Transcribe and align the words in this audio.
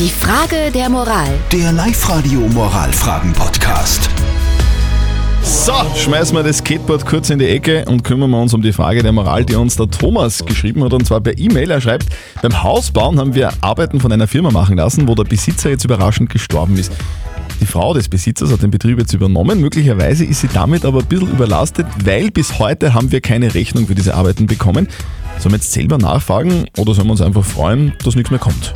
Die 0.00 0.08
Frage 0.08 0.70
der 0.72 0.88
Moral. 0.88 1.28
Der 1.52 1.72
Live-Radio 1.72 2.40
Moralfragen-Podcast. 2.40 4.08
So, 5.42 5.74
schmeißen 5.94 6.34
wir 6.34 6.42
das 6.42 6.56
Skateboard 6.56 7.04
kurz 7.04 7.28
in 7.28 7.38
die 7.38 7.44
Ecke 7.44 7.84
und 7.84 8.02
kümmern 8.02 8.30
wir 8.30 8.40
uns 8.40 8.54
um 8.54 8.62
die 8.62 8.72
Frage 8.72 9.02
der 9.02 9.12
Moral, 9.12 9.44
die 9.44 9.56
uns 9.56 9.76
der 9.76 9.90
Thomas 9.90 10.42
geschrieben 10.46 10.82
hat, 10.84 10.94
und 10.94 11.04
zwar 11.04 11.20
per 11.20 11.36
E-Mail. 11.36 11.70
Er 11.70 11.82
schreibt, 11.82 12.06
beim 12.40 12.62
Hausbauen 12.62 13.20
haben 13.20 13.34
wir 13.34 13.52
Arbeiten 13.60 14.00
von 14.00 14.10
einer 14.10 14.26
Firma 14.26 14.50
machen 14.50 14.78
lassen, 14.78 15.06
wo 15.06 15.14
der 15.14 15.24
Besitzer 15.24 15.68
jetzt 15.68 15.84
überraschend 15.84 16.30
gestorben 16.30 16.78
ist. 16.78 16.92
Die 17.60 17.66
Frau 17.66 17.92
des 17.92 18.08
Besitzers 18.08 18.50
hat 18.50 18.62
den 18.62 18.70
Betrieb 18.70 18.98
jetzt 18.98 19.12
übernommen. 19.12 19.60
Möglicherweise 19.60 20.24
ist 20.24 20.40
sie 20.40 20.48
damit 20.48 20.86
aber 20.86 21.00
ein 21.00 21.08
bisschen 21.08 21.30
überlastet, 21.30 21.86
weil 22.06 22.30
bis 22.30 22.58
heute 22.58 22.94
haben 22.94 23.12
wir 23.12 23.20
keine 23.20 23.52
Rechnung 23.52 23.86
für 23.86 23.94
diese 23.94 24.14
Arbeiten 24.14 24.46
bekommen. 24.46 24.88
Sollen 25.38 25.52
wir 25.52 25.58
jetzt 25.58 25.72
selber 25.72 25.98
nachfragen 25.98 26.64
oder 26.78 26.94
sollen 26.94 27.08
wir 27.08 27.12
uns 27.12 27.20
einfach 27.20 27.44
freuen, 27.44 27.92
dass 28.02 28.16
nichts 28.16 28.30
mehr 28.30 28.40
kommt? 28.40 28.72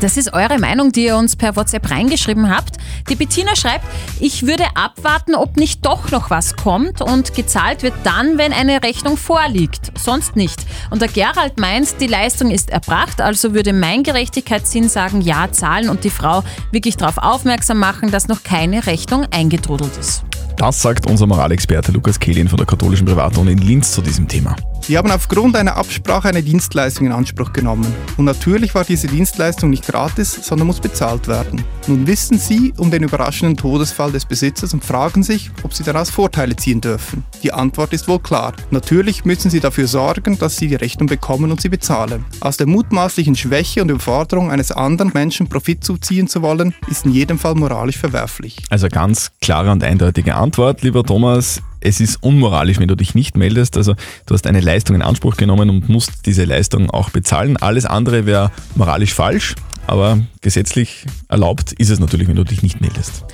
Das 0.00 0.16
ist 0.16 0.32
eure 0.32 0.60
Meinung, 0.60 0.92
die 0.92 1.06
ihr 1.06 1.16
uns 1.16 1.34
per 1.34 1.56
WhatsApp 1.56 1.90
reingeschrieben 1.90 2.54
habt. 2.54 2.76
Die 3.08 3.16
Bettina 3.16 3.56
schreibt, 3.56 3.84
ich 4.20 4.46
würde 4.46 4.64
abwarten, 4.74 5.34
ob 5.34 5.56
nicht 5.56 5.84
doch 5.84 6.12
noch 6.12 6.30
was 6.30 6.54
kommt 6.54 7.02
und 7.02 7.34
gezahlt 7.34 7.82
wird 7.82 7.94
dann, 8.04 8.38
wenn 8.38 8.52
eine 8.52 8.82
Rechnung 8.84 9.16
vorliegt. 9.16 9.90
Sonst 9.98 10.36
nicht. 10.36 10.64
Und 10.90 11.02
der 11.02 11.08
Gerald 11.08 11.58
meint, 11.58 12.00
die 12.00 12.06
Leistung 12.06 12.52
ist 12.52 12.70
erbracht, 12.70 13.20
also 13.20 13.54
würde 13.54 13.72
mein 13.72 14.04
Gerechtigkeitssinn 14.04 14.88
sagen, 14.88 15.20
ja, 15.20 15.50
zahlen 15.50 15.88
und 15.88 16.04
die 16.04 16.10
Frau 16.10 16.44
wirklich 16.70 16.96
darauf 16.96 17.18
aufmerksam 17.18 17.78
machen, 17.78 18.12
dass 18.12 18.28
noch 18.28 18.44
keine 18.44 18.86
Rechnung 18.86 19.26
eingetrudelt 19.32 19.96
ist. 19.98 20.22
Das 20.56 20.80
sagt 20.80 21.08
unser 21.08 21.26
Moralexperte 21.26 21.92
Lukas 21.92 22.18
Kehlin 22.20 22.48
von 22.48 22.56
der 22.56 22.66
katholischen 22.66 23.06
Privatuni 23.06 23.52
in 23.52 23.58
Linz 23.58 23.92
zu 23.92 24.02
diesem 24.02 24.28
Thema. 24.28 24.54
Sie 24.88 24.96
haben 24.96 25.10
aufgrund 25.10 25.54
einer 25.54 25.76
Absprache 25.76 26.30
eine 26.30 26.42
Dienstleistung 26.42 27.08
in 27.08 27.12
Anspruch 27.12 27.52
genommen. 27.52 27.94
Und 28.16 28.24
natürlich 28.24 28.74
war 28.74 28.84
diese 28.84 29.06
Dienstleistung 29.06 29.68
nicht 29.68 29.86
gratis, 29.86 30.32
sondern 30.32 30.66
muss 30.66 30.80
bezahlt 30.80 31.28
werden. 31.28 31.62
Nun 31.86 32.06
wissen 32.06 32.38
Sie 32.38 32.72
um 32.78 32.90
den 32.90 33.02
überraschenden 33.02 33.58
Todesfall 33.58 34.12
des 34.12 34.24
Besitzers 34.24 34.72
und 34.72 34.82
fragen 34.82 35.22
sich, 35.22 35.50
ob 35.62 35.74
Sie 35.74 35.82
daraus 35.82 36.08
Vorteile 36.08 36.56
ziehen 36.56 36.80
dürfen. 36.80 37.22
Die 37.42 37.52
Antwort 37.52 37.92
ist 37.92 38.08
wohl 38.08 38.18
klar. 38.18 38.54
Natürlich 38.70 39.26
müssen 39.26 39.50
Sie 39.50 39.60
dafür 39.60 39.88
sorgen, 39.88 40.38
dass 40.38 40.56
Sie 40.56 40.68
die 40.68 40.76
Rechnung 40.76 41.06
bekommen 41.06 41.50
und 41.50 41.60
sie 41.60 41.68
bezahlen. 41.68 42.24
Aus 42.40 42.56
der 42.56 42.66
mutmaßlichen 42.66 43.36
Schwäche 43.36 43.82
und 43.82 43.90
Überforderung 43.90 44.50
eines 44.50 44.72
anderen 44.72 45.10
Menschen 45.12 45.50
Profit 45.50 45.84
zuziehen 45.84 46.28
zu 46.28 46.40
wollen, 46.40 46.74
ist 46.90 47.04
in 47.04 47.12
jedem 47.12 47.38
Fall 47.38 47.56
moralisch 47.56 47.98
verwerflich. 47.98 48.56
Also 48.70 48.88
ganz 48.88 49.32
klare 49.42 49.70
und 49.70 49.84
eindeutige 49.84 50.34
Antwort, 50.34 50.80
lieber 50.80 51.04
Thomas. 51.04 51.60
Es 51.80 52.00
ist 52.00 52.22
unmoralisch, 52.22 52.78
wenn 52.78 52.88
du 52.88 52.96
dich 52.96 53.14
nicht 53.14 53.36
meldest. 53.36 53.76
Also 53.76 53.94
du 54.26 54.34
hast 54.34 54.46
eine 54.46 54.60
Leistung 54.60 54.96
in 54.96 55.02
Anspruch 55.02 55.36
genommen 55.36 55.70
und 55.70 55.88
musst 55.88 56.26
diese 56.26 56.44
Leistung 56.44 56.90
auch 56.90 57.10
bezahlen. 57.10 57.56
Alles 57.56 57.86
andere 57.86 58.26
wäre 58.26 58.50
moralisch 58.74 59.14
falsch, 59.14 59.54
aber 59.86 60.18
gesetzlich 60.40 61.06
erlaubt 61.28 61.72
ist 61.72 61.90
es 61.90 62.00
natürlich, 62.00 62.28
wenn 62.28 62.36
du 62.36 62.44
dich 62.44 62.62
nicht 62.62 62.80
meldest. 62.80 63.24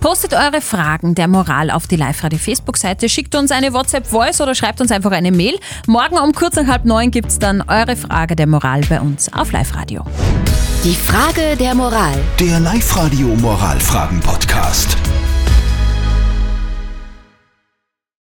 Postet 0.00 0.34
eure 0.34 0.60
Fragen 0.60 1.14
der 1.14 1.28
Moral 1.28 1.70
auf 1.70 1.86
die 1.86 1.96
Live-Radio 1.96 2.38
Facebook-Seite, 2.38 3.08
schickt 3.08 3.34
uns 3.36 3.50
eine 3.50 3.72
WhatsApp-Voice 3.72 4.42
oder 4.42 4.54
schreibt 4.54 4.82
uns 4.82 4.90
einfach 4.90 5.12
eine 5.12 5.32
Mail. 5.32 5.58
Morgen 5.86 6.18
um 6.18 6.32
kurz 6.32 6.56
nach 6.56 6.66
halb 6.66 6.84
neun 6.84 7.10
gibt 7.10 7.28
es 7.28 7.38
dann 7.38 7.62
eure 7.62 7.96
Frage 7.96 8.36
der 8.36 8.46
Moral 8.46 8.82
bei 8.82 9.00
uns 9.00 9.32
auf 9.32 9.50
Live-Radio. 9.52 10.04
Die 10.84 10.94
Frage 10.94 11.56
der 11.58 11.74
Moral. 11.74 12.20
Der 12.38 12.60
Live-Radio 12.60 13.28
Moralfragen-Podcast. 13.28 14.98